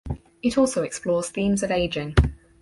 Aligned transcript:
It 0.41 0.57
also 0.57 0.81
explores 0.81 1.29
themes 1.29 1.61
of 1.61 1.69
aging. 1.69 2.15